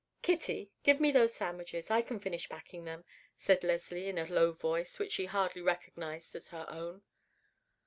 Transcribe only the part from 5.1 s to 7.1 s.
she hardly recognized as her own.